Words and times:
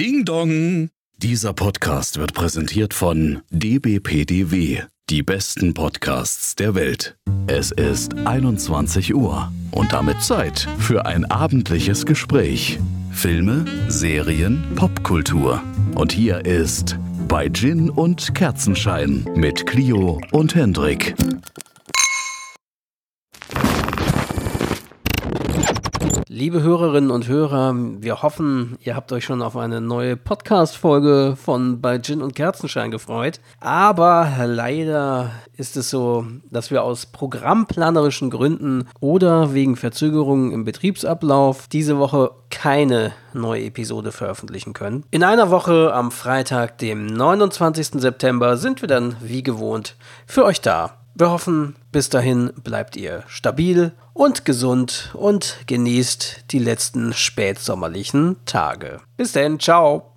Ding 0.00 0.24
Dong! 0.24 0.88
Dieser 1.18 1.52
Podcast 1.52 2.18
wird 2.18 2.32
präsentiert 2.32 2.94
von 2.94 3.42
dbpdw, 3.50 4.84
die 5.10 5.22
besten 5.22 5.74
Podcasts 5.74 6.56
der 6.56 6.74
Welt. 6.74 7.18
Es 7.46 7.70
ist 7.70 8.14
21 8.16 9.14
Uhr 9.14 9.52
und 9.72 9.92
damit 9.92 10.22
Zeit 10.22 10.66
für 10.78 11.04
ein 11.04 11.26
abendliches 11.26 12.06
Gespräch. 12.06 12.78
Filme, 13.12 13.66
Serien, 13.88 14.64
Popkultur. 14.74 15.62
Und 15.94 16.12
hier 16.12 16.46
ist 16.46 16.98
bei 17.28 17.50
Gin 17.50 17.90
und 17.90 18.34
Kerzenschein 18.34 19.28
mit 19.34 19.66
Clio 19.66 20.18
und 20.32 20.54
Hendrik. 20.54 21.14
Liebe 26.32 26.62
Hörerinnen 26.62 27.10
und 27.10 27.26
Hörer, 27.26 27.74
wir 27.74 28.22
hoffen, 28.22 28.78
ihr 28.84 28.94
habt 28.94 29.10
euch 29.10 29.24
schon 29.24 29.42
auf 29.42 29.56
eine 29.56 29.80
neue 29.80 30.16
Podcast-Folge 30.16 31.34
von 31.34 31.80
bei 31.80 31.98
Gin 31.98 32.22
und 32.22 32.36
Kerzenschein 32.36 32.92
gefreut. 32.92 33.40
Aber 33.58 34.30
leider 34.46 35.32
ist 35.56 35.76
es 35.76 35.90
so, 35.90 36.24
dass 36.48 36.70
wir 36.70 36.84
aus 36.84 37.06
programmplanerischen 37.06 38.30
Gründen 38.30 38.86
oder 39.00 39.54
wegen 39.54 39.74
Verzögerungen 39.74 40.52
im 40.52 40.64
Betriebsablauf 40.64 41.66
diese 41.66 41.98
Woche 41.98 42.30
keine 42.48 43.10
neue 43.32 43.64
Episode 43.64 44.12
veröffentlichen 44.12 44.72
können. 44.72 45.02
In 45.10 45.24
einer 45.24 45.50
Woche 45.50 45.92
am 45.92 46.12
Freitag, 46.12 46.78
dem 46.78 47.06
29. 47.06 48.00
September, 48.00 48.56
sind 48.56 48.82
wir 48.82 48.88
dann 48.88 49.16
wie 49.20 49.42
gewohnt 49.42 49.96
für 50.26 50.44
euch 50.44 50.60
da. 50.60 50.99
Wir 51.14 51.30
hoffen, 51.30 51.76
bis 51.92 52.08
dahin 52.08 52.52
bleibt 52.62 52.96
ihr 52.96 53.24
stabil 53.26 53.92
und 54.14 54.44
gesund 54.44 55.10
und 55.14 55.58
genießt 55.66 56.46
die 56.50 56.58
letzten 56.58 57.12
spätsommerlichen 57.12 58.36
Tage. 58.46 59.00
Bis 59.16 59.32
denn, 59.32 59.58
ciao. 59.58 60.16